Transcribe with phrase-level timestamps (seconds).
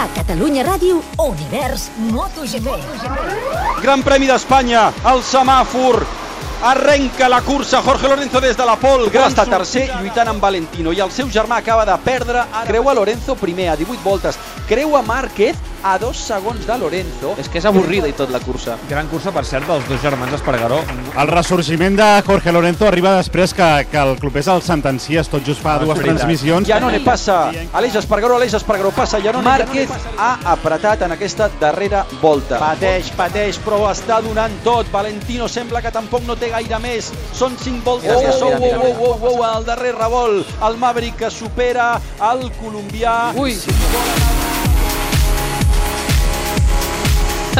[0.00, 2.70] A Catalunya Ràdio, Univers MotoGP.
[3.82, 5.98] Gran Premi d'Espanya, el semàfor,
[6.70, 10.94] arrenca la cursa Jorge Lorenzo des de la pol, gran està tercer lluitant amb Valentino.
[10.96, 14.40] I el seu germà acaba de perdre, creua Lorenzo primer a 18 voltes,
[14.70, 17.34] creua Márquez a dos segons de Lorenzo.
[17.40, 18.76] És que és avorrida i tot la cursa.
[18.88, 20.80] Gran cursa, per cert, dels dos germans Espargaró.
[21.18, 25.62] El ressorgiment de Jorge Lorenzo arriba després que, que el clubès el sentencies tot just
[25.64, 26.68] fa No, és dues transmissions.
[26.68, 27.40] Ja no ne passa,
[27.76, 32.58] Aleix Espargaró, Aleix Espargaró passa, ja no Márquez ha apretat en aquesta darrera volta.
[32.60, 34.88] Pateix, pateix, però està donant tot.
[34.92, 37.12] Valentino sembla que tampoc no té gaire més.
[37.36, 40.54] Són 5 voltes Mira, mira, sou, mira, mira, oh, oh, oh, oh, el darrer revolt.
[40.66, 41.92] El Maverick que supera
[42.32, 43.32] el colombià.
[43.36, 43.56] Ui,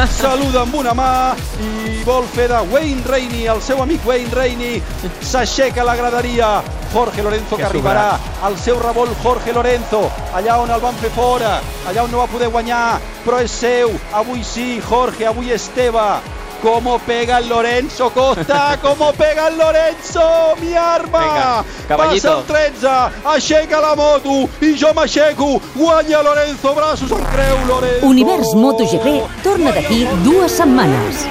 [0.09, 1.11] Saluda amb una mà
[1.61, 4.79] i vol fer de Wayne Rainey, el seu amic Wayne Rainey.
[5.21, 6.61] S'aixeca la graderia.
[6.91, 10.01] Jorge Lorenzo que, Que arribarà al seu revolt Jorge Lorenzo,
[10.35, 11.53] allà on el van fer fora,
[11.87, 16.19] allà on no va poder guanyar, però és seu, avui sí, Jorge, avui és teva.
[16.61, 18.77] ¿Cómo pega el Lorenzo Costa?
[18.81, 20.21] ¿Cómo pega el Lorenzo?
[20.61, 21.65] Mi arma!
[21.87, 22.45] Caballito.
[22.45, 22.87] Passa el 13,
[23.25, 25.59] aixeca la moto i jo m'aixeco.
[25.73, 28.05] Guanya Lorenzo, braços al creu, Lorenzo.
[28.05, 31.25] Univers MotoGP torna d'aquí dues setmanes.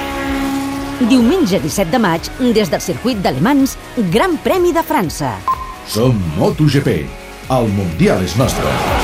[1.00, 3.76] Diumenge 17 de maig, des del circuit d'Alemans,
[4.10, 5.36] Gran Premi de França.
[5.86, 7.06] Som MotoGP.
[7.50, 8.99] El Mundial és nostre.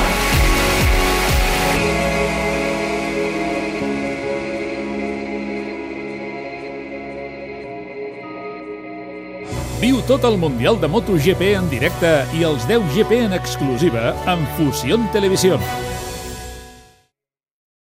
[9.77, 14.57] Viu tot el Mundial de MotoGP en directe i els 10 GP en exclusiva amb
[14.57, 15.61] Fusió Televisió.